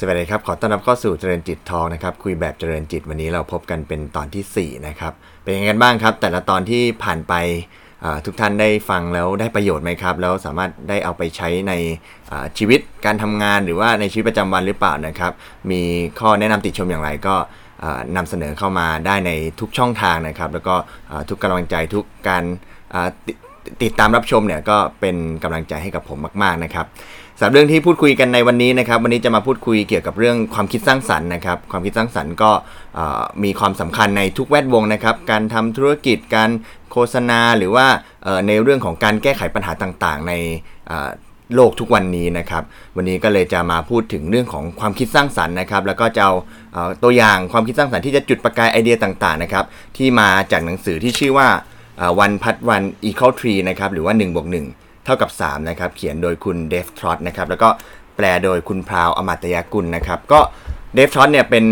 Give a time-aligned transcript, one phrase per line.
[0.00, 7.34] สวัสดีครับ ขอต้อนรับเข้าสู่เจริญจิตทองนะครับ คุยแบบเจริญจิตวันนี้เราพบกันเป็นตอนที่ 4 นะครับ เป็นยังไงกันบ้างครับ แต่ละตอนที่ผ่านไป
[8.24, 11.72] ทุกท่านได้ฟังแล้วได้ประโยชน์ไหมครับ แล้วสามารถได้เอาไปใช้ใน
[12.58, 15.32] ชีวิตการทำงานหรือว่าในชีวิตประจำวันหรือเปล่านะครับ
[15.70, 15.82] มี
[16.20, 17.34] ข้อแนะนำติชมอย่างไรก็
[17.84, 19.30] อ่านำเสนอเข้ามาได้ใน
[19.60, 20.74] ทุกช่องทางนะครับ แล้วก็
[21.28, 22.44] ทุกกำลังใจทุกการ
[23.26, 23.32] ติ
[23.82, 26.86] ติดตามรับชมเนี่ยก็เป็นกำลังใจให้กับผมมาก ๆนะครับ
[27.40, 32.50] สำหรับเรื่องที่พูดคุยกันในวันนี้นะครับ วันนี้จะมาพูดคุยเกี่ยวกับเรื่องความคิดสร้างสรรค์นะครับ ความคิดสร้างสรรค์ก็
[33.44, 36.50] มีความสำคัญในทุกแวดวงนะครับ การทำธุรกิจ การ
[36.90, 37.86] โฆษณาหรือว่า
[38.46, 40.32] ในเรื่องของการแก้ไขปัญหาต่างๆ ใน
[41.54, 42.62] โลกทุกวันนี้นะครับ
[42.96, 46.34] วันนี้ก็เลยจะมาพูดถึงเรื่องของความคิดสร้างสรรค์นะครับ แล้วก็จะเอา
[46.72, 49.64] เอ่อตัวอย่างความคิดสร้างสรรค์ที่จะจุดประกายไอเดียต่างๆนะครับ
[49.96, 51.48] ที่มาจากหนังสือที่ชื่อว่า
[52.20, 57.68] One Plus One Equals Three นะครับ หรือว่า1บวก1เท่ากับ 3 นะครับ เขียนโดยคุณเดฟทรอตนะครับ แล้วก็
[58.16, 60.40] แปลโดยคุณพราวอมาตยกุลนะครับ ก็
[60.94, 61.64] เดฟทรอตเนี่ยเป็น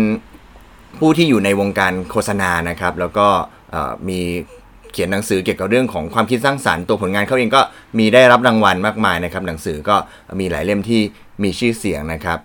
[0.99, 3.27] ผู้ที่อยู่ในวงการโฆษณานะครับ แล้วก็
[4.09, 4.19] มี
[4.91, 7.61] เขียนหนังสือเกี่ยวกับเรื่องของความคิดสร้างสรรค์ตัวผลงานเขาเองก็
[7.99, 9.95] มีได้รับรางวัลมากมายนะครับ หนังสือก็
[10.39, 11.01] มีหลายเล่มที่
[11.43, 12.39] มีชื่อเสียงนะครับ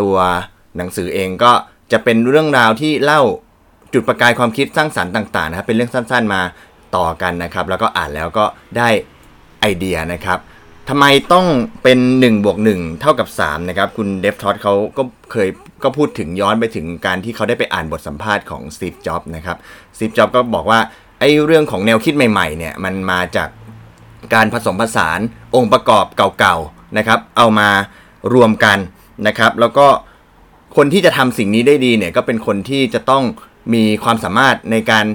[0.00, 0.16] ตัว
[0.76, 1.52] หนังสือเองก็
[1.92, 3.22] จะเป็นเรื่องราวที่เล่า
[3.94, 6.40] จุดประกายความคิดสร้างสรรค์ต่างๆนะครับเป็นเรื่องสั้นๆมา
[6.96, 8.44] ต่อกันนะครับ แล้วก็อ่านแล้วก็
[8.78, 8.88] ได้
[9.60, 10.38] ไอเดียนะครับ
[10.88, 11.46] ทำไมต้อง
[11.82, 15.48] เป็น1บวก1เท่ากับ3นะครับคุณเดฟทอ t เขาก็เคย
[15.82, 19.56] ก็พูดถึงย้อนไปถึงการที่เขาได้ไปอ่านบทสัมภาษณ์ของสตีฟจ็อบนะครับ
[19.96, 20.80] สตีฟจ็อบก็บอกว่า
[21.20, 23.48] ไอ้เรื่องของแนวคิดใหม่ๆเนี่ยมันมาจาก
[24.34, 25.20] การผสมผสาน
[25.56, 26.06] องค์ประกอบ
[26.38, 27.68] เก่าๆนะครับเอามา
[28.34, 28.78] รวมกัน
[29.26, 29.86] นะครับ แล้วก็
[30.76, 33.24] คนที่จะทำสิ่งนี้ได้ดีเนี่ยก็เป็นคนที่จะต้อง
[33.74, 35.06] มีความสามารถในการ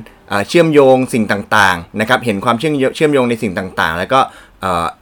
[0.50, 4.20] เชื่อมโยงสิ่งต่างๆนะครับเห็นความเชื่อมโยเชื่อมโยงในสิ่งต่างๆ แล้วก็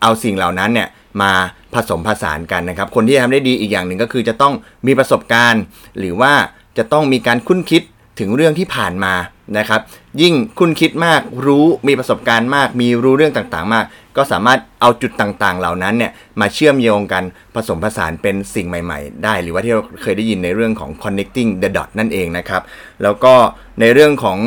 [0.01, 0.87] เอาสิ่งเหล่านั้นเนี่ย
[1.21, 1.31] มา
[1.73, 4.53] ผสมผสานกันนะครับ คนที่ทำได้ดีอีกอย่างหนึ่งก็คือจะต้อง
[4.87, 5.63] มีประสบการณ์
[5.99, 6.33] หรือว่า
[6.77, 7.81] จะต้องมีการคุ้นคิด
[8.19, 9.13] ถึงเรื่องที่ผ่านมา
[9.57, 9.81] นะครับ
[10.21, 13.85] ยิ่งคุ้นคิดมากรู้มีประสบการณ์มาก มีรู้เรื่องต่างๆ มาก
[14.17, 16.11] ก็สามารถเอาจุดต่างๆ เหล่านั้นเนี่ย
[16.41, 17.23] มาเชื่อมโยงกัน
[17.55, 22.61] ผสมผสานเป็นสิ่งใหม่ ๆ ได้ หรือว่าที่เราเคยได้ยินในเรื่องของ connecting the dot นั่นเองนะครับ
[23.03, 23.33] แล้วก็
[23.79, 24.37] ในเรื่องของ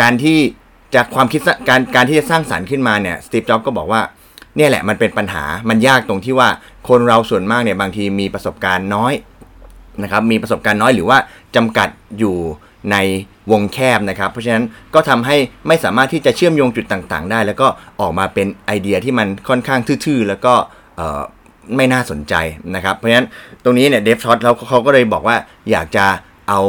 [0.00, 0.38] การที่
[0.94, 4.00] จากความคิดการการที่จะสร้างสารรค์ขึ้นมาเนี่ยสตีฟจ็อบก็บอกว่า
[4.56, 6.48] เนี่ยแหละมันเป็นปัญหามันยากตรงที่ว่า
[6.88, 9.12] คนเราส่วนมากเนี่ยบางทีมีประสบการณ์น้อย
[10.02, 11.18] นะครับมีประสบการณ์น้อยหรือว่า
[11.56, 11.88] จำกัด
[12.18, 12.36] อยู่
[12.92, 12.96] ใน
[13.52, 14.64] วงแคบนะครับ เพราะฉะนั้น
[14.94, 15.36] ก็ทำให้
[15.68, 17.68] ไม่สามารถที่จะเชื่อมโยงจุดต่างๆ ได้ แล้วก็
[18.00, 20.54] ออกมาเป็นไอเดียที่มันค่อนข้างทื่อๆ แล้วก็
[21.76, 22.34] ไม่น่าสนใจ
[22.74, 23.26] นะครับ เพราะฉะนั้น
[23.64, 25.36] ตรงนี้เนี่ยเดฟทรอตเขาเขาก็เลยบอกว่า
[25.70, 26.06] อยากจะ
[26.48, 26.60] เอา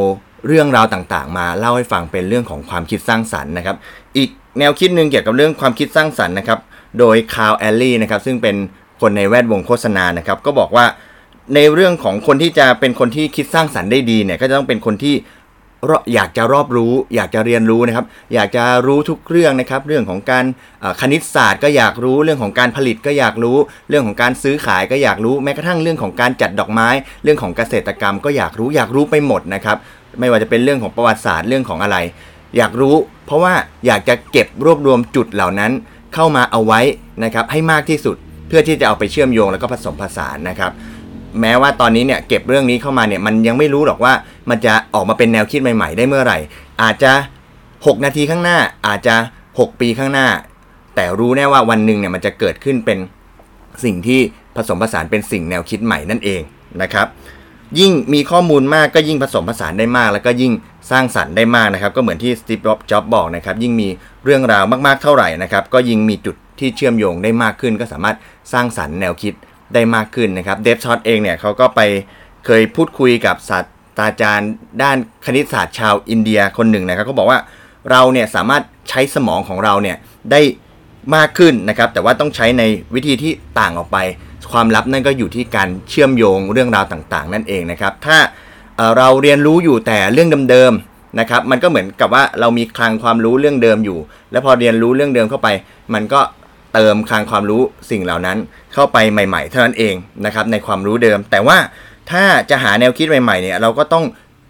[0.46, 3.76] เรื่องราวต่างๆ มาเล่าให้ฟังเป็นเรื่องของความคิดสร้างสรรค์นะครับ
[4.16, 6.58] อีกแนวคิดหนึ่งเกี่ยวกับเรื่องความคิดสร้างสรรค์นะครับ
[6.98, 8.56] โดยคาร์ลแอลลี่นะครับซึ่งเป็น
[9.00, 10.86] คนในแวดวงโฆษณานะครับ ก็บอกว่า
[11.54, 15.14] ในเรื่องของคนที่จะเป็นคนที่คิดสร้างสรรค์ได้ดีเนี่ยก็จะต้องเป็นคนที่
[16.14, 20.44] อยากจะรอบรู้ อยากจะเรียนรู้นะครับ อยากจะรู้ทุกเรื่องนะครับ เรื่องของการ
[21.00, 23.56] คณิตศาสตร์ก็อยากรู้เรื่องของการผลิตก็อยากรู้
[23.88, 26.88] เรื่องของการซื้อขายก็อยากรู้แม้กระทั่งเรื่องของการจัดดอกไม้
[27.24, 29.76] เรื่องของเกษตรกรรมก็อยากรู้อยากรู้ไปหมดนะครับ
[30.20, 31.96] ไม่ว่าจะเป็นเรื่องของประวัติศาสตร์เรื่องของอะไร
[32.56, 32.94] อยากรู้
[33.26, 33.54] เพราะว่า
[33.86, 35.72] อยากจะเก็บรวบรวมจุดเหล่านั้น
[36.14, 36.80] เข้ามาเอาไว้
[37.24, 38.16] นะครับให้มากที่สุด
[38.48, 40.72] เพื่อที่จะเอาไปเชื่อมโยงแล้วก็ผสมผสานนะครับ
[41.40, 44.12] แม้ว่าตอนนี้เนี่ยเก็บเรื่องนี้เข้ามาเนี่ยมันยังไม่รู้หรอกว่า
[44.50, 46.38] มันจะออกมาเป็นแนวคิดใหม่ ๆ ได้เมื่อไหร่
[46.82, 47.12] อาจจะ
[47.58, 49.14] 6 นาทีข้างหน้าอาจจะ
[49.48, 50.26] 6 ปีข้างหน้า
[50.94, 52.98] แต่รู้แน่ว่าวันหนึ่งเนี่ยมันจะเกิดขึ้นเป็น
[53.84, 54.20] สิ่งที่
[54.56, 56.40] ผสมผสานเป็นสิ่งแนวคิดใหม่นั่นเอง
[56.82, 57.06] นะครับ
[57.78, 60.52] ยิ่งมีข้อมูลมากก็ยิ่งผสมผสานได้มาก แล้วก็ยิ่ง
[60.90, 62.60] สร้างสรรค์ได้มากนะครับ ก็เหมือนที่สตีฟ
[62.90, 63.88] จ็อบบอกนะครับ ยิ่งมี
[64.24, 68.16] เรื่องราวมากๆเท่าไหร่นะครับ ก็ยิ่งมีจุดที่เชื่อมโยงได้มากขึ้น ก็สามารถ
[68.52, 69.34] สร้างสรรค์แนวคิด
[69.74, 71.80] ได้มากขึ้นนะครับเดฟช็อตเองเนี่ยเขาก็ไป
[72.46, 74.50] เคยพูดคุยกับศาสตราจารย์
[74.82, 77.38] ด้านคณิตศาสตร์ชาวอินเดียคนหนึ่งนะครับเขาบอกว่า
[77.90, 79.96] เราเนี่ยสามารถใช้สมองของเราเนี่ย
[80.32, 80.40] ได้
[81.16, 82.62] มากขึ้นนะครับ แต่ว่าต้องใช้ใน
[82.94, 83.98] วิธีที่ต่างออกไป
[84.52, 88.18] ความลับนั่นก็อยู่ที่การเชื่อมโยงเรื่องราวต่างๆ นั่นเองนะครับ ถ้า
[88.76, 93.98] เอ่อเราเรียนรู้อยู่แต่เรื่องเดิมๆนะครับ มันก็เหมือนกับว่าเรามีคลังความรู้เรื่องเดิมอยู่
[94.32, 95.48] แล้วพอเรียนรู้เรื่องเดิมเข้าไป
[95.94, 96.20] มันก็
[96.74, 98.38] เติมคลังความรู้สิ่งเหล่านั้น
[98.74, 99.94] เข้าไปใหม่ ๆ เท่านั้นเอง
[100.24, 101.58] นะครับในความรู้เดิม แต่ว่า
[102.10, 104.04] ถ้าจะหาแนวคิดใหม่ๆเนี่ยเราก็ต้อง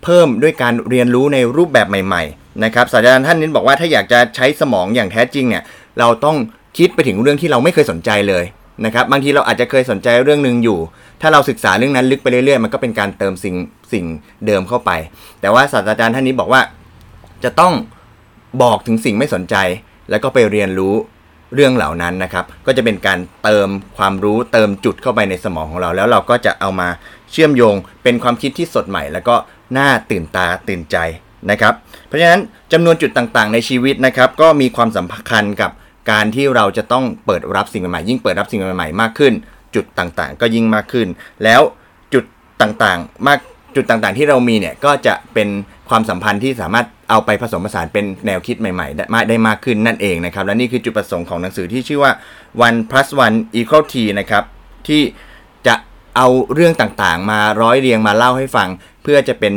[0.04, 5.62] เพิ่มด้วยการเรียนรู้ในรูปแบบใหม่ๆนะครับศาสตราจารย์ท่านนี้บอกว่าถ้าอยากจะใช้สมองอย่างแท้จริงเนี่ย
[5.98, 6.36] เราต้อง
[6.78, 8.44] คิดไปถึงเรื่องที่เราไม่เคยสนใจเลย
[8.84, 10.78] นะครับบางทีเราอาจจะเคยสนใจเรื่องหนึ่งอยู่
[11.20, 13.56] ถ้าเราศึกษาเรื่องนั้นลึกไปเรื่อยๆ มันก็เป็นการเติมสิ่ง
[13.92, 14.04] สิ่ง
[14.46, 14.90] เดิมเข้าไป
[15.40, 16.60] แต่ว่าศาสตราจารย์ท่านนี้บอกว่า
[17.44, 17.72] จะต้อง
[18.62, 19.56] บอกถึงสิ่งไม่สนใจ
[20.10, 20.94] แล้วก็ไปเรียนรู้
[21.54, 26.88] เรื่องเหล่านั้นนะครับ ก็จะเป็นการเติมความรู้เติมจุดเข้าไปในสมองของเรา แล้วเราก็จะเอามา
[27.32, 29.34] เชื่อมโยงเป็นความคิดที่สดใหม่ แล้วก็
[29.76, 30.96] น่าตื่นตาตื่นใจ
[31.50, 31.74] นะครับ
[32.06, 32.40] เพราะฉะนั้น
[32.72, 35.70] จำนวนจุดต่างๆ ในชีวิตนะครับ ก็มีความสำคัญกับ
[36.10, 39.32] การที่เราจะต้องเปิดรับสิ่งใหม่ๆยิ่งเปิดรับสิ่งใหม่ๆมากขึ้น
[39.74, 41.08] จุดต่างๆ ก็ยิ่งมากขึ้น
[41.44, 41.60] แล้ว
[42.14, 42.24] จุด
[42.60, 43.38] ต่างๆ มาก
[43.76, 45.48] จุดต่างๆ ที่เรามีเนี่ยก็จะเป็น
[45.88, 52.12] ความสัมพันธ์ที่สามารถเอาไปผสมผสานเป็นแนวคิดใหม่ๆ ได้ได้มากขึ้นนั่นเองนะครับ และนี่คือจุดประสงค์ของหนังสือที่ชื่อว่า
[52.66, 54.44] one plus one equal t นะครับ
[54.88, 55.02] ที่
[55.66, 55.74] จะ
[56.16, 58.68] เอาเรื่องต่างๆ มาร้อยเรียงมาเล่าให้ฟัง
[59.02, 59.52] เพื่อจะเป็น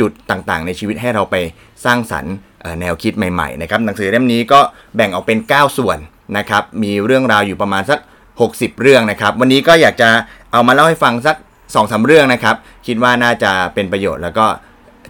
[0.00, 1.36] จุดต่างๆ ในชีวิตให้เราไป
[1.84, 2.34] สร้างสรรค์
[2.80, 4.60] แนวคิดใหม่ๆนะครับหนังสือเล่มนี้ก็
[4.96, 5.98] แบ่งออกเป็น 9 ส่วน
[6.38, 7.98] นะครับมีเรื่องราวอยู่ประมาณสัก
[8.40, 10.08] 60 เรื่องนะครับ วันนี้ก็อยากจะ
[10.52, 12.56] เอามาเล่าให้ฟังสัก2อสเรื่องนะครับ
[12.86, 14.46] คิดว่าน่าจะเป็นประโยชน์แล้วก็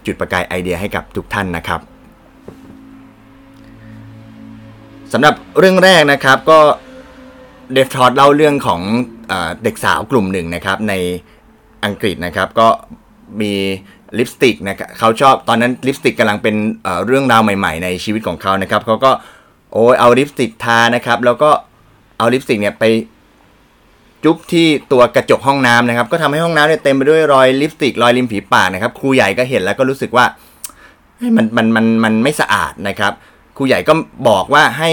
[0.05, 1.79] จุดประกายไอเดียให้กับทุกท่านนะครับ
[5.13, 6.59] สำหรับเรื่องแรกนะครับก็
[7.73, 8.81] เดฟทอดเล่าเรื่องของ
[9.31, 10.93] อเด็กสาวกลุ่มหนึ่งนะครับใน
[11.85, 12.67] อังกฤษนะครับก็
[13.41, 13.53] มี
[14.17, 19.11] ลิปสติกนะครับเขาชอบตอนนั้นลิปสติกกำลังเป็นเเรื่องราวใหม่ ๆ ในชีวิตของเขานะครับเขาก็
[19.73, 21.49] โอ้ยเอาลิปสติกทานะครับ แล้วก็
[22.17, 22.83] เอาลิปสติกเนี่ยไป
[24.23, 30.25] จุ๊บที่ตัวกระจกห้องน้ำนะครับ ก็ทำให้ห้องน้ำเนี่ยเต็มไปด้วยรอยลิปสติกรอยริมฝีปากนะครับครูใหญ่ก็เห็นแล้วก็รู้สึกว่า
[31.37, 33.13] มันมันมันมันไม่สะอาดนะครับ
[33.57, 33.93] ครูใหญ่ก็
[34.29, 34.91] บอกว่าให้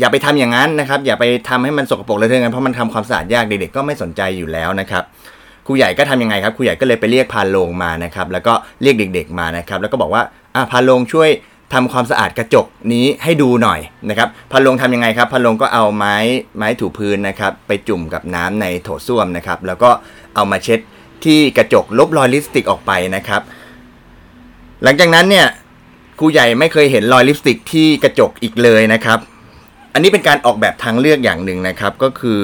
[0.00, 5.04] อย่าไปทำอย่างนั้นนะครับ อย่าไปทำให้มันสกปรกเลยเท่านั้นเพราะมันทำความสะอาดยากเด็กๆก็ไม่สนใจอยู่แล้วนะครับ
[5.66, 10.22] ครูใหญ่ก็ทํำยังไงครับครูใหญ่ก็เลยไปเรียกพานโลงมานะครับแล้วก็เรียกเด็ก ๆมานะครับแล้วก็บอกว่า
[10.54, 11.30] อ่าพานโลงช่วย
[11.74, 13.80] ทำความสะอาดกระจกนี้ให้ดูหน่อย
[14.10, 16.16] นะครับพันลงทำยังไงครับพันลงก็เอาไม้
[16.56, 19.90] ไม้ถูพื้นนะครับไปจุ่มกับน้ำในโถส้วมนะครับแล้วก็
[20.34, 20.80] เอามาเช็ด
[21.24, 23.42] ที่กระจกลบรอยลิปสติกออกไปนะครับ
[24.82, 25.46] หลังจากนั้นเนี่ย
[26.18, 29.18] ครูใหญ่ไม่เคยเห็นรอยลิปสติกที่กระจกอีกเลยนะครับ
[29.94, 32.40] อันนี้เป็นการออกแบบทางเลือกอย่างหนึ่งนะครับก็คือ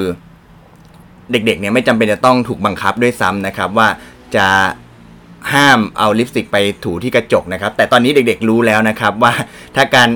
[1.32, 3.88] เด็กๆเนี่ยไม่จำเป็นจะต้องถูกบังคับด้วยซ้ำนะครับ ว่า
[4.36, 4.46] จะ
[5.52, 9.32] ห้ามเอาลิปสติกไปถูที่กระจกนะครับ แต่ตอนนี้เด็กๆรู้แล้วนะครับว่า
[9.76, 10.08] ถ้าการ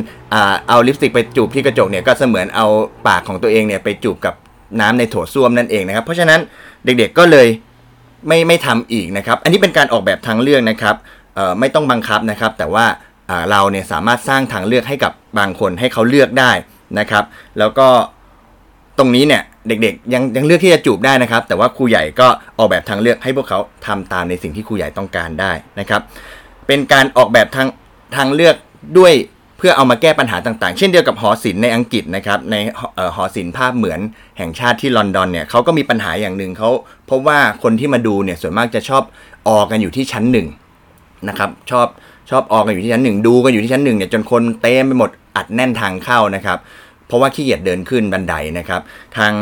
[0.68, 2.66] เอาลิปสติกไปจูบที่กระจกเนี่ยก็เสมือนเอา
[3.06, 4.34] ปากของตัวเองเนี่ยไปจูบกับ
[4.80, 6.40] น้ำในโถส้วมนั่นเองนะครับ เพราะฉะนั้น
[6.84, 7.48] เด็กๆก็เลย
[8.28, 10.96] ไม่ไม่ทำอีกนะครับ อันนี้เป็นการออกแบบทางเลือกนะครับ
[11.60, 12.86] ไม่ต้องบังคับนะครับ แต่ว่า
[13.50, 16.52] เราเนี่ยสามารถสร้างทางเลือกให้กับบางคนให้เขาเลือกได้
[16.98, 17.24] นะครับ
[17.58, 17.88] แล้วก็
[18.98, 22.28] ตรงนี้เนี่ย เด็กๆยังยังเลือกที่จะจูบได้นะครับ แต่ว่าครูใหญ่ก็
[22.58, 26.00] ออกแบบทางเลือกให้พวกเขาทำตามในสิ่งที่ครูใหญ่ต้องการได้นะครับ
[26.66, 27.68] เป็นการออกแบบทาง
[28.16, 28.56] ทางเลือก
[28.98, 29.12] ด้วย
[29.58, 32.56] เพื่อเอามาแก้ปัญหาต่างๆ เช่นเดียวกับหอศิลป์ในอังกฤษนะครับ ใน
[33.16, 34.00] หอศิลป์ภาพเหมือน
[34.38, 36.70] แห่งชาติที่ลอนดอนเนี่ยเขาก็มีปัญหาอย่างหนึ่งเขา
[37.10, 39.02] พบว่าคนที่มาดูเนี่ยส่วนมากจะชอบ
[39.48, 40.46] ออกกันอยู่ที่ชั้นหนึ่ง
[41.28, 41.86] นะครับชอบ
[42.30, 46.58] ชอบออกกันอยู่ที่ชั้นหนึ่งดูกันอยู่ที่ชั้นหนึ่งเนี่ยจนคนเต็มไปหมดอัดแน่นทางเข้านะครับ
[47.06, 48.80] เพราะว่าขี้เกียจเดินขึ้นบันไดนะครับ
[49.16, 49.32] ทาง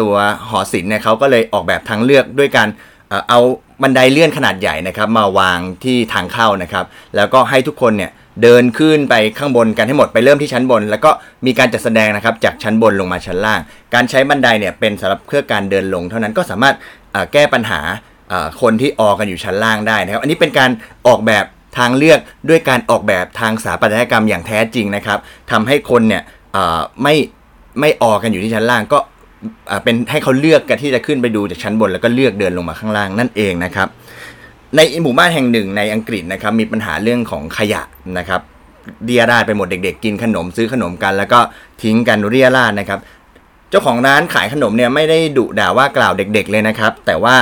[0.00, 0.12] ตัว
[0.48, 2.68] หอศิลป์เนี่ยเขาก็เลยออกแบบทางเลือกด้วยการ
[3.28, 3.40] เอา
[3.82, 6.84] บันไดเลื่อนขนาดใหญ่นะครับ มาวางที่ทางเข้านะครับ
[7.16, 8.10] แล้วก็ให้ทุกคนเนี่ย
[8.42, 11.10] เดินขึ้นไปข้างบนกันให้หมดไปเริ่มที่ชั้นบน แล้วก็
[11.46, 13.60] มีการจัดแสดงนะครับจากชั้นบนลงมาชั้นล่าง
[13.94, 16.74] การใช้บันไดเนี่ยเป็นสำหรับเพื่อการเดินลง เท่านั้นก็สามารถ
[17.32, 17.80] แก้ปัญหา
[18.60, 20.70] คนที่ออกกันอยู่ชั้นล่างได้นะครับ อันนี้เป็นการ
[21.06, 21.44] ออกแบบ
[21.78, 25.18] ทางเลือกด้วยการออกแบบทางสถาปัตยกรรมอย่างแท้จริงนะครับ
[25.50, 26.22] ทำให้คนเนี่ย
[27.02, 27.14] ไม่
[27.80, 28.98] ไม่ออกกันอยู่ที่ชั้นล่างก็
[29.84, 33.88] เป็นให้เขาเลือกกันที่จะขึ้นไปดูจากชั้นบนแล้วก็เลือกเดินลงมาข้างล่างนั่นเองนะครับ
[34.76, 37.82] ในหมู่บ้านแห่งหนึ่งในอังกฤษนะครับ มีปัญหาเรื่องของขยะ
[38.18, 38.40] นะครับ
[39.04, 41.40] เรียราดไปหมดเด็ก ๆ กินขนมซื้อขนมกัน แล้วก็
[41.82, 43.00] ทิ้งกันเรียราดนะครับ
[43.70, 47.36] เจ้าของร้านขายขนมเนี่ยไม่ได้ดุด่าว่ากล่าวเด็ก ๆ เลยนะครับ แต่ว่า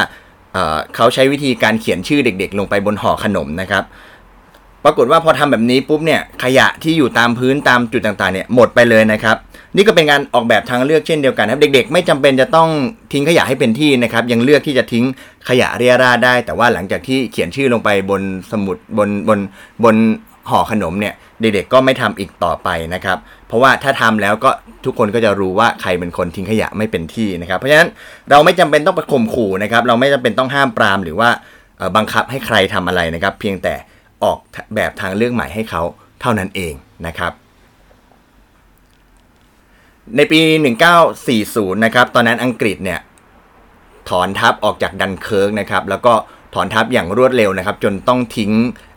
[0.94, 3.84] เขาใช้วิธีการเขียนชื่อเด็ก ๆ ลงไปบนห่อขนมนะครับ
[4.84, 9.36] ปรากฏว่าพอทำแบบนี้ปุ๊บเนี่ยขยะที่อยู่ตามพื้นตามจุดต่างๆเนี่ยหมดไปเลยนะครับ
[9.76, 12.68] นี่ก็เป็นการออกแบบทางเลือกเช่นเดียวกันครับ เด็กๆ ไม่จำเป็นจะต้อง
[13.12, 15.04] ทิ้งขยะให้เป็นที่นะครับยังเลือกที่จะทิ้ง
[15.48, 18.22] ขยะเรียราได้ แต่ว่าหลังจากที่เขียนชื่อลงไปบน
[18.52, 19.38] สมุดบนบน
[19.84, 19.96] บน
[20.50, 24.50] ห่อขนมเนี่ยเด็กๆก็ไม่ทำอีกต่อไปนะครับ เพราะว่าถ้าทำแล้วก็
[24.84, 27.88] ทุกคนก็จะรู้ว่าใครเป็นคนทิ้งขยะไม่เป็นที่นะครับ เพราะฉะนั้น
[28.30, 31.28] เราไม่จำเป็นต้องไปข่มขู่นะครับ เราไม่จำเป็นต้องห้ามปรามหรือว่า
[31.96, 33.74] บังคับให้ใครทำอะไรนะครับ เพียงแต่
[34.24, 34.38] ออก
[34.74, 35.82] แบบทางเลือกใหม่ให้เขา
[36.20, 36.74] เท่านั้นเอง
[37.06, 37.32] นะครับ
[40.16, 40.40] ในปี
[41.12, 43.00] 1940 นะครับ ตอนนั้นอังกฤษเนี่ย
[44.08, 46.12] ถอนทัพออกจากดันเคิร์กนะครับ แล้วก็
[46.54, 48.52] ถอนทัพอย่างรวดเร็วนะครับ จนต้องทิ้ง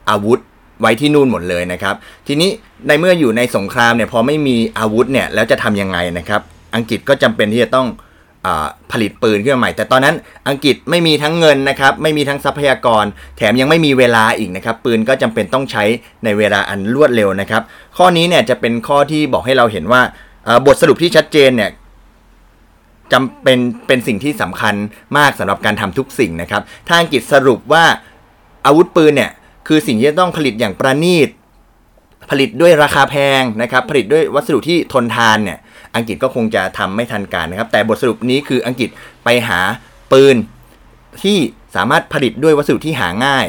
[0.09, 0.39] อาวุธ
[0.81, 1.95] ไว้ที่นู่นหมดเลยนะครับ
[2.27, 2.49] ทีนี้
[2.87, 6.41] ในเมื่ออยู่ในสงครามเนี่ยพอไม่มีอาวุธเนี่ยแล้วจะทำยังไงนะครับ
[6.75, 7.87] อังกฤษก็จำเป็นที่จะต้อง
[8.91, 10.15] ผลิตปืนขึ้นมาใหม่ แต่ตอนนั้น
[10.49, 13.05] อังกฤษไม่มีทั้งเงินนะครับ ไม่มีทั้งทรัพยากร
[13.37, 15.83] แถมยังไม่มีเวลาอีกนะครับ ปืนก็จำเป็นต้องใช้
[16.23, 17.61] ในเวลาอันรวดเร็วนะครับ
[17.97, 20.01] ข้อนี้เนี่ยจะเป็นข้อที่บอกให้เราเห็นว่า
[20.65, 21.71] บทสรุปที่ชัดเจนเนี่ย
[23.13, 24.75] จำเป็นเป็นสิ่งที่สำคัญ
[25.17, 27.85] มากสำหรับการทำทุกสิ่งนะครับทางอังกฤษสรุปว่า
[28.65, 29.31] อาวุธปืนเนี่ย
[29.67, 31.29] คือสิ่งที่ต้องผลิตอย่างประณีต
[32.31, 35.57] ผลิตด้วยราคาแพงนะครับ ผลิตด้วยวัสดุที่ทนทานเนี่ย
[35.95, 38.89] อังกฤษก็คงจะทำไม่ทันการนะครับ แต่บทสรุปนี้คืออังกฤษ
[39.23, 39.59] ไปหา
[40.11, 40.35] ปืน
[41.23, 41.37] ที่
[41.75, 43.45] สามารถผลิตด้วยวัสดุที่หาง่าย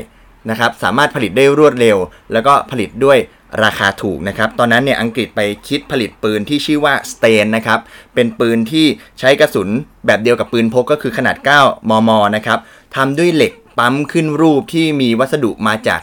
[0.51, 1.97] นะครับ สามารถผลิตได้รวดเร็ว
[2.33, 3.19] แล้วก็ผลิตด้วย
[3.65, 7.81] ราคาถูกนะครับ ตอนนั้นเนี่ยอังกฤษไปคิดผลิตปืนที่ชื่อว่าสเตนนะครับ
[8.15, 8.87] เป็นปืนที่
[9.19, 9.69] ใช้กระสุน
[10.07, 12.59] แบบเดียวกับปืนพกก็คือขนาด 9 มม นะครับ
[12.97, 16.01] ทำด้วยเหล็กปั๊มขึ้นรูปที่มีวัสดุมาจาก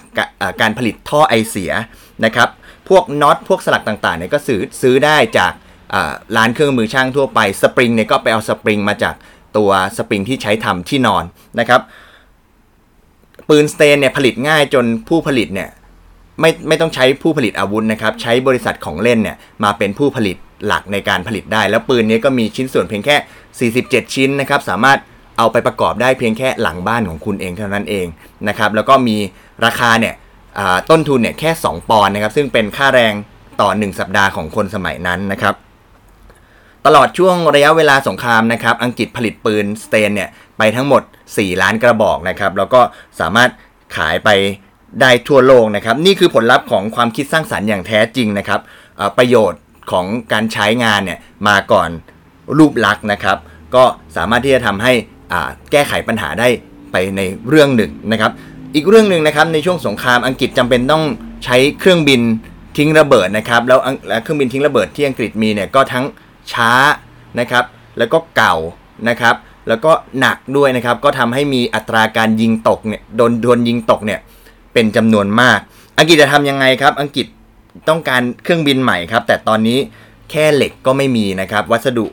[0.62, 1.72] การผลิตท่อไอเสีย
[2.26, 2.50] นะครับ
[2.90, 5.52] พวกน็อตพวกสลักต่างๆเนี่ยก็ซื้อซื้อได้จาก
[6.38, 9.16] ร้านเครื่องมือช่างทั่วไปสปริงเนี่ยก็ไปเอาสปริงมาจาก
[9.58, 11.24] ตัวสปริงที่ใช้ทำที่นอน
[11.60, 11.82] นะครับ
[13.50, 15.70] ปืนสเตนเนี่ยผลิตง่ายจนผู้ผลิตเนี่ย
[16.40, 23.16] ไม่ไม่ต้องใช้ผู้ผลิตอาวุธนะครับ ใช้บริษัทของเล่นเนี่ยมาเป็นผู้ผลิตหลักในการผลิตได้ แล้วปืนนี้ก็มีชิ้นส่วนเพียงแค่
[23.82, 25.00] 47 ชิ้นนะครับ สามารถ
[25.38, 28.08] เอาไปประกอบได้เพียงแค่หลังบ้านของคุณเองเท่านั้นเอง
[28.48, 29.18] นะครับ แล้วก็มี
[29.66, 30.14] ราคาเนี่ย
[30.90, 33.14] ต้นทุนเนี่ยแค่ 2 ปอนด์นะครับ ซึ่งเป็นค่าแรง
[33.62, 35.56] ต่อ 1 สัปดาห์ของคนสมัยนั้นนะครับ
[36.86, 42.82] ตลอดช่วงระยะเวลาสงครามนะครับอังกฤษผลิตปืนสเตนเนี่ยไปทั้งหมด 4 ล้านกระบอกนะครับแล้วก็
[43.20, 43.50] สามารถ
[43.98, 44.30] ขายไป
[45.02, 48.62] ได้ทั่วโลกนะครับนี่คือผลลัพธ์ของความคิดสร้างสารรค์อย่างแท้จริงนะครับ
[49.18, 49.62] ประโยชน์
[49.92, 51.90] ของการใช้งานเนี่ยมาก่อน
[52.58, 53.38] รูปลักษณ์นะครับ
[53.76, 53.84] ก็
[54.18, 54.94] สามารถที่จะทำให้
[55.72, 56.48] แก้ไขปัญหาได้
[56.92, 58.32] ไปในเรื่องหนึ่งนะครับ
[58.76, 61.04] อีกเรื่องหนึ่งนะครับในช่วงสงครามอังกฤษจำเป็นต้อง
[61.46, 62.22] ใช้เครื่องบิน
[62.78, 63.80] ทิ้งระเบิดนะครับแล้ว
[64.24, 66.06] เครื่องบินทิ้งระเบิดที่อังกฤษมีเนี่ยก็ทั้ง
[66.52, 66.72] ช้า
[67.40, 67.66] นะครับ
[67.98, 68.56] แล้วก็เก่า
[69.10, 69.36] นะครับ
[69.68, 74.20] แล้วก็หนักด้วยนะครับก็ทำให้มีอัตราการยิงตกเนี่ยโดนโดนยิงตกเนี่ย
[74.74, 75.60] เป็นจำนวนมาก
[75.98, 77.28] อังกฤษจะทำยังไงครับ อังกฤษ
[77.90, 79.78] ต้องการเครื่องบินใหม่ครับ แต่ตอนนี้
[80.32, 82.06] แค่เหล็กก็ไม่มีนะครับ วัสดุ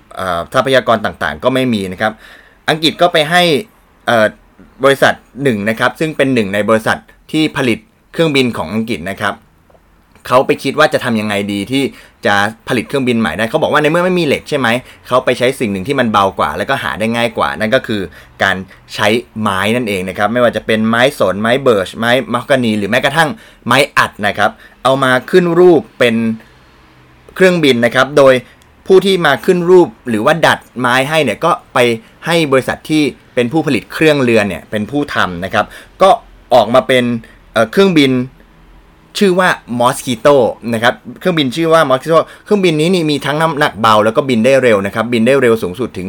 [0.53, 2.13] ทรัพยากรต่างๆ ก็ไม่มีนะครับ
[2.71, 3.43] อังกฤษก็ไปให้
[4.85, 6.99] บริษัทหนึ่งนะครับ ซึ่งเป็นหนึ่งในบริษัท
[7.33, 7.79] ที่ผลิต
[8.13, 9.35] เครื่องบินของอังกฤษนะครับ
[10.27, 11.83] เขาไปคิดว่าจะทำยังไงดีที่
[12.27, 12.35] จะ
[12.69, 14.69] ผลิตเครื่องบินใหม่ได้เขาบอกว่าในเมื่อไม่มีเหล็กใช่ไหม
[15.07, 18.01] เขาไปใช้สิ่งหนึ่งที่มันเบากว่า แล้วก็หาได้ง่ายกว่า นั่นก็คือ
[18.43, 18.57] การ
[18.95, 19.09] ใช้
[19.41, 23.31] ไม้นั่นเองนะครับ ไม่ว่าจะเป็นไม้สน ไม้เบิร์ช ไม้มักกานี หรือแม้กระทั่ง
[23.67, 24.51] ไม้อัดนะครับ
[24.85, 26.15] เอามาขึ้นรูปเป็น
[27.35, 28.35] เครื่องบินนะครับ โดย
[28.87, 31.79] ผู้ที่มาขึ้นรูปหรือว่าดัดไม้ให้เนี่ยก็ไป
[32.27, 33.03] ให้บริษัทที่
[33.35, 35.67] เป็นผู้ผลิตเครื่องเรือนเนี่ยเป็นผู้ทำนะครับ
[36.03, 36.11] ก็
[36.55, 37.05] ออกมาเป็น
[37.73, 38.11] เครื่องบิน
[39.19, 39.49] ชื่อว่า
[39.81, 40.37] Mosquito
[40.75, 46.09] นะครับ เครื่องบินชื่อว่า Mosquito เครื่องบินนี้นี่มีทั้งน้ำหนักเบาแล้วก็บินได้เร็วนะครับ บินได้เร็วสูงสุดถึง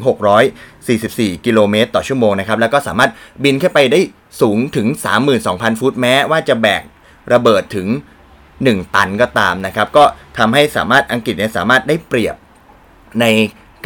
[0.72, 3.12] 644 กิโลเมตรต่อชั่วโมงนะครับ แล้วก็สามารถ
[3.44, 4.00] บินขึ้นไปได้
[4.42, 4.88] สูงถึง
[5.34, 6.82] 32,000 ฟุตแม้ว่าจะแบก
[7.34, 7.88] ระเบิดถึง
[8.42, 10.04] 1 ตันก็ตามนะครับ ก็
[10.38, 12.36] ทำให้สามารถอังกฤษเนี่ยสามารถได้เปรียบ
[13.22, 13.26] ใน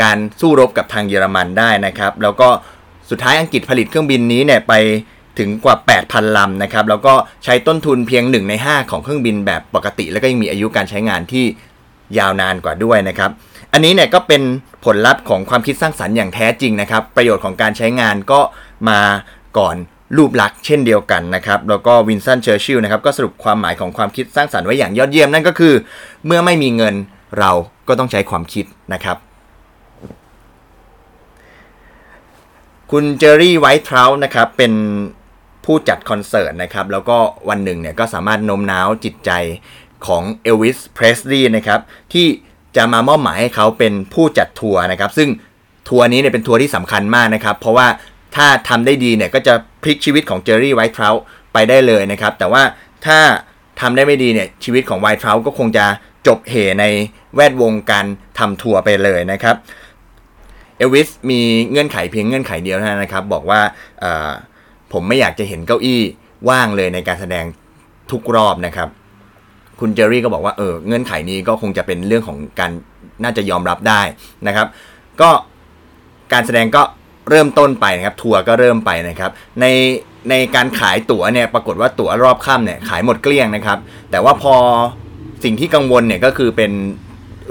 [0.01, 2.49] การสู้รบกับทางเยอรมันได้นะครับ แล้วก็
[3.09, 4.73] สุดท้ายอังกฤษผลิตเครื่องบินนี้เนี่ยไป
[5.39, 5.75] ถึงกว่า
[6.07, 7.13] 8,000 ลำนะครับ แล้วก็
[7.43, 11.45] ใช้ต้นทุนเพียง 1 ใน 5 ของเครื่องบินแบบปกติ แล้วก็ยังมีอายุการใช้งานที่
[12.17, 13.31] ยาวนานกว่าด้วยนะครับ
[13.73, 14.41] อันนี้เนี่ยก็เป็น
[14.85, 18.39] ผลลัพธ์ของความคิดสร้างสรรค์อย่างแท้จริงนะครับ ประโยชน์ของการใช้งานก็
[18.89, 18.99] มา
[19.57, 19.75] ก่อน
[20.17, 25.73] รูปลักษณ์เช่นเดียวกันนะครับ แล้วก็วินสตันเชอร์ชิลนะครับก็สรุปความหมายของความคิดสร้างสรรค์ไว้อย่างยอดเยี่ยมนั่นก็คือ
[26.25, 26.95] เมื่อไม่มีเงิน
[27.39, 27.51] เรา
[27.87, 29.17] ก็ต้องใช้ความคิดนะครับ
[32.91, 34.73] คุณเจอรี่ไวท์เทรานะครับเป็น
[35.65, 37.17] ผู้จัดคอนเสิร์ตนะครับ แล้วก็
[37.49, 39.31] วันหนึ่งเนี่ยก็สามารถโน้มน้าวจิตใจ
[40.07, 41.79] ของเอลวิสเพรสลีย์นะครับ
[42.13, 42.27] ที่
[42.75, 45.29] จะมามอบหมายให้เขาเป็นผู้จัดทัวร์นะครับ ซึ่ง
[45.89, 47.87] ทัวร์นี้เนี่ยเป็นทัวร์ที่สำคัญมากนะครับ เพราะว่า
[48.35, 49.53] ถ้าทำได้ดีเนี่ยก็จะ
[49.83, 51.09] พลิกชีวิตของเจอร์รี่ไวท์เทรา
[51.53, 52.63] ไปได้เลยนะครับ แต่ว่า
[53.05, 53.19] ถ้า
[53.79, 55.85] ทำได้ไม่ดีเนี่ยชีวิตของไวท์เทราก็คงจะ
[56.27, 56.85] จบเห่ใน
[57.35, 58.05] แวดวงการ
[58.39, 59.55] ทำทัวร์ไปเลยนะครับ
[60.77, 61.39] เอลวิสมี
[61.71, 63.61] เงื่อนไขเพียงเงื่อนไขเดียวเท่านั้นนะครับ บอกว่า
[64.95, 66.01] ผมไม่อยากจะเห็นเก้าอี้
[66.49, 67.45] ว่างเลยในการแสดง
[68.11, 68.89] ทุกรอบนะครับ
[69.79, 72.71] คุณเจอรี่ก็บอกว่าเออเงื่อนไขนี้ก็คงจะเป็นเรื่องของการ
[73.23, 74.01] น่าจะยอมรับได้
[74.47, 74.67] นะครับ
[75.21, 75.29] ก็
[76.33, 76.81] การแสดงก็
[77.29, 79.65] เริ่มต้นไปนะครับทัวร์ก็เริ่มไปนะครับ ใน
[80.29, 83.77] ในการขายตั๋วเนี่ยปรากฏว่าตั๋วรอบค่ำเนี่ยขายหมดเกลี้ยงนะครับ
[84.11, 84.55] แต่ว่าพอ
[85.43, 86.71] สิ่งที่กังวลเนี่ยก็คือเป็น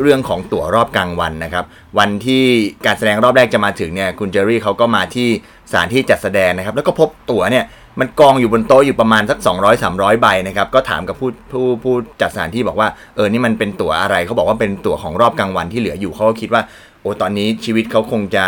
[0.03, 1.65] เรื่องของตั๋วรอบกลางวันนะครับ
[1.99, 2.45] วันที่
[2.87, 5.29] การแสดงรอบแรกจะมาถึงเนี่ยคุณเจอรี่เขาก็มาที่
[5.71, 7.65] สถานที่จัดแสดงนะครับ แล้วก็พบตั๋วเนี่ย
[8.01, 9.39] มันกองอยู่บนโต๊ะอยู่ประมาณสัก
[9.81, 16.63] 200-300 ใบนะครับ ก็ถามกับผู้ผู้ผู้จัดสถานที่บอกว่าเออนี่มันเป็นตั๋วอะไรเขาบอกว่าเป็นตั๋วของรอบกลางวันที่เหลืออยู่เขาก็คิดว่า
[17.01, 18.45] โอ้ตอนนี้ชีวิตเขาคงจะ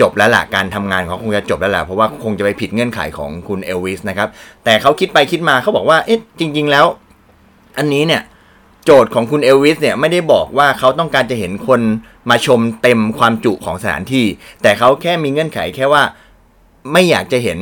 [0.00, 4.28] จบแล้วล่ะการทำงานเขาคงจะจบแล้วแหละเพราะว่าคงจะไปผิดเงื่อนไขของคุณเอลวิสนะครับ
[4.64, 6.86] แต่เขาคิดไปคิดมาเขาบอกว่าเอ๊ะจริง ๆ แล้ว
[7.78, 8.22] อันนี้เนี่ย
[8.84, 11.80] โจทย์ของคุณเอลวิสเนี่ยไม่ได้บอกว่าเขาต้องการจะเห็นคน
[12.30, 14.26] มาชมเต็มความจุของสถานที่
[14.62, 16.02] แต่เขาแค่มีเงื่อนไขแค่ว่า
[16.92, 17.58] ไม่อยากจะเห็น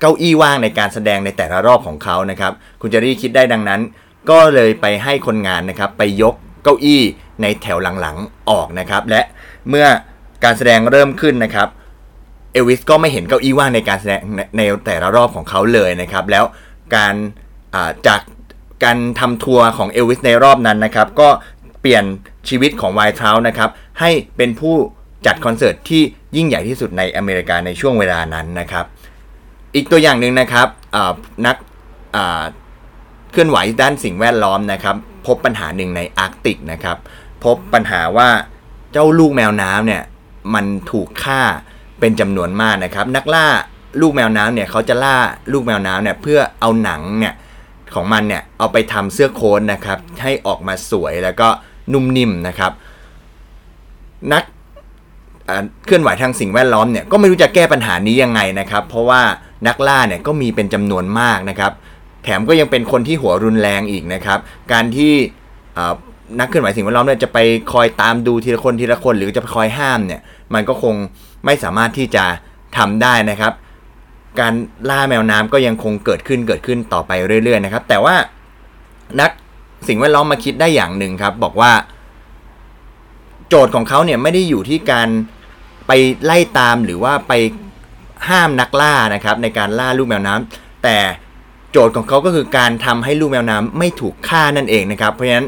[0.00, 3.80] เก้าอี้ว่างในการแสดงในแต่ละรอบของเขานะครับ คุณเจอรี่คิดได้ดังนั้น
[4.30, 7.02] ก็เลยไปให้คนงานนะครับไปยกเก้าอี้
[7.42, 9.20] ในแถวหลังๆออกนะครับ และ
[9.68, 9.86] เมื่อ
[10.44, 11.68] การแสดงเริ่มขึ้นนะครับ
[12.52, 16.44] เอลวิสก็ไม่เห็นเก้าอี้ว่างในการแสดงในในแต่ละรอบของเขาเลยนะครับ แล้ว
[16.94, 17.14] การ
[18.06, 18.20] จาก
[18.84, 21.28] การทำทัวร์ของเอลวิสในรอบนั้นนะครับ ก็
[21.80, 22.04] เปลี่ยน
[22.48, 23.70] ชีวิตของไวท์เทานะครับ
[24.00, 24.74] ให้เป็นผู้
[25.26, 26.02] จัดคอนเสิร์ตที่
[26.36, 28.84] ยิ่งใหญ่ที่สุดในอเมริกาในช่วงเวลานั้นนะครับ
[29.74, 30.68] อีกตัวอย่างหนึ่งนะครับ
[31.46, 31.56] นัก
[33.32, 36.96] เคลื่อนไหวด้านสิ่งแวดล้อมนะครับ พบปัญหาหนึ่งในอาร์กติกนะครับ
[37.44, 38.28] พบปัญหาว่า
[38.92, 40.02] เจ้าลูกแมวน้ำเนี่ย
[40.54, 41.42] มันถูกฆ่า
[42.00, 43.46] เป็นจำนวนมากนะครับ นักล่า
[44.00, 45.16] ลูกแมวน้ำเนี่ยเขาจะล่า
[45.52, 47.34] ลูกแมวน้ำเนี่ยเพื่อเอาหนังเนี่ย
[47.94, 51.48] ของมันเนี่ยเอาไปทำเสื้อโค้ทนะครับให้ออกมาสวยแล้วก็
[51.92, 52.72] นุ่มนิ่มนะครับ
[54.32, 54.42] นัก
[55.86, 59.22] เคลื่อนไหวทางสิ่งแวดล้อมเนี่ยก็ไม่รู้จะแก้ปัญหานี้ยังไงนะครับ เพราะว่า
[59.66, 61.72] นักล่าเนี่ยก็มีเป็นจำนวนมากนะครับ
[62.24, 64.38] แถมก็ยังเป็นคนที่หัวรุนแรงอีกนะครับ
[64.72, 65.12] การที่
[66.40, 67.38] นักเคลื่อนไหวสิ่งแวดล้อมเนี่ยจะไป
[67.72, 70.20] คอยตามดูทีละคนทีละคนหรือจะไปคอยห้ามเนี่ย
[70.54, 70.94] มันก็คง
[71.44, 72.24] ไม่สามารถที่จะ
[72.76, 73.52] ทำได้นะครับ
[74.40, 74.54] การ
[74.90, 77.12] ล่าแมวน้ำก็ยังคงเกิดขึ้นเกิดขึ้นต่อไป
[77.44, 78.14] เรื่อยๆนะครับ แต่ว่า
[79.20, 79.30] นัก
[79.88, 81.72] สิ่งแวดล้อมมาคิดได้อย่างหนึ่งครับ บอกว่า
[83.48, 85.08] โจทย์ของเขาเนี่ยไม่ได้อยู่ที่การ
[85.86, 85.92] ไป
[86.24, 87.32] ไล่ตามหรือว่าไป
[88.28, 90.96] ห้ามนักล่านะครับ ในการล่าลูกแมวน้ำแต่
[91.72, 95.46] โจทย์ของเขาก็คือการทำให้ลูกแมวน้ำไม่ถูกฆ่านั่นเองนะครับ เพราะฉะนั้น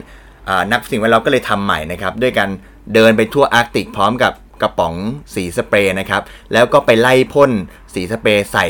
[0.73, 2.51] นักสิ่งแวดล้อมก็เลยทำใหม่นะครับ ด้วยการ
[2.95, 4.33] เดินไปทั่วอาร์กติกพร้อมกับ
[4.63, 4.95] กระป๋อง
[5.35, 7.51] สีสเปรย์นะครับ แล้วก็ไปไล่พ่น
[7.95, 8.67] สีสเปรย์ใส่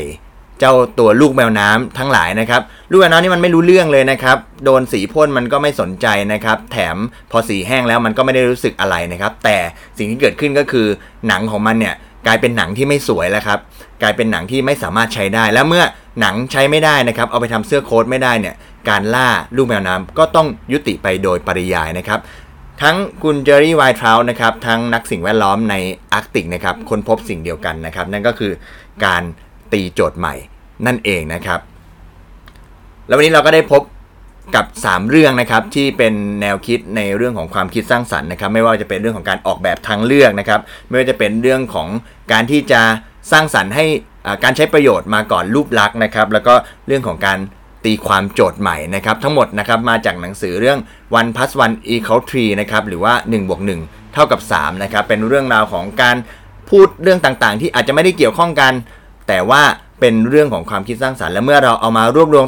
[0.59, 6.97] เจ้าตัวลูกแมวน้ำทั้งหลายนะครับ ลูกแมวน้ำนี่มันไม่รู้เรื่องเลยนะครับ โดนสีพ่นมันก็ไม่สนใจนะครับ แถม
[7.31, 9.57] พอสีแห้งแล้วมันก็ไม่ได้รู้สึกอะไรนะครับ แต่
[9.97, 10.87] สิ่งที่เกิดขึ้นก็คือ
[11.27, 11.95] หนังของมันเนี่ย
[12.27, 13.59] กลายเป็นหนังที่ไม่สวยแล้วครับ
[14.01, 15.83] กลายเป็นหนังที่ไม่สามารถใช้ได้ แล้วเมื่อ
[16.19, 18.55] หนังใช้ไม่ได้นะครับ เอาไปทำเสื้อโค้ทไม่ได้เนี่ย
[18.89, 22.19] การล่าลูกแมวน้ำก็ต้องยุติไปโดยปริยายนะครับ
[22.81, 25.75] ทั้งคุณเจอรี่ไวท์ทราวนะครับทั้งนักสิ่งแวดล้อมใน
[26.13, 28.51] อาร์กติกนะครับค้นพบสิ่งเดียวกันนะครับ นั่นก็คือ
[29.05, 29.23] การ
[29.73, 30.35] ตีโจทย์ใหม่
[30.85, 31.59] นั่นเองนะครับ
[33.07, 33.81] แล้ววันนี้เราก็ได้พบ
[34.55, 41.87] กับ 3 เรื่องนะครับที่เป็นแนวคิดในเรื่องของความคิดสร้างสรรค์นะครับ ไม่ว่าจะเป็นเรื่องของการออกแบบทางเลือกนะครับ ไม่ว่าจะเป็นเรื่องของ
[42.31, 42.81] การที่จะ
[43.31, 43.85] สร้างสรรค์ให้
[44.25, 46.53] อ่าการใช้ประโยชน์มาก่อนรูปลักษณ์นะครับ แล้วก็
[46.87, 47.39] เรื่องของการ
[47.85, 50.79] ตีความโจทย์ใหม่นะครับ ทั้งหมดนะครับมาจากหนังสือเรื่อง
[51.19, 56.17] one plus one equal three นะครับหรือว่า1บวก1เท่ากับ3นะครับเป็นเรื่องราวของการ
[56.69, 58.73] พูดเรื่องต่างๆ ที่อาจจะไม่ได้เกี่ยวข้องกัน
[59.27, 59.63] แต่ว่า
[59.99, 62.45] เป็นเรื่องของความคิดสร้างสรรค์และเมื่อเราเอามารวบรวม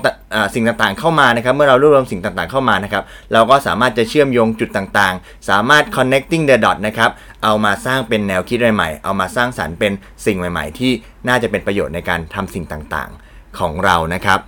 [0.53, 7.11] สิ่งต่างๆเข้ามานะครับ เมื่อเรารวบรวมสิ่งต่างๆเข้ามานะครับ เราก็สามารถจะเชื่อมโยงจุดต่างๆ สามารถ connecting the dot นะครับ
[7.43, 9.93] เอามาสร้างเป็นแนวคิดใหม่ๆ เอามาสร้างสรรค์เป็น
[10.25, 10.91] สิ่งใหม่ ๆ ที่
[11.27, 14.39] น่าจะเป็นประโยชน์ในการทำสิ่งต่างๆของเรานะครับ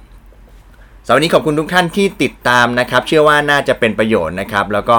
[1.08, 4.98] สำหรับวันนี้ขอบคุณทุกท่านที่ติดตามนะครับ เชื่อว่าน่าจะเป็นประโยชน์นะครับ แล้วก็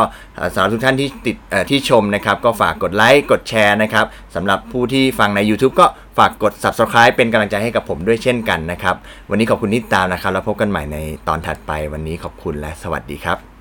[0.54, 1.36] สำหรับทุกท่านที่ติด
[1.70, 5.86] ที่ชมนะครับ ก็ฝากกดไลค์กดแชร์นะครับสำหรับผู้ที่ฟังใน YouTube ก็
[6.18, 8.96] ฝากกด Subscribe เป็นกำลังใจให้กับผมด้วยเช่นกันนะครับ
[9.30, 13.55] วันนี้ขอบคุณที่ติดตามนะครับ แล้วพบกันใหม่ในตอนถัดไปวันนี้ขอบคุณและสวัสดีครับ